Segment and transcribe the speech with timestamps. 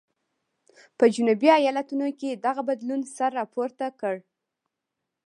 [0.97, 4.15] په جنوبي ایالتونو کې دغه بدلون سر راپورته کړ.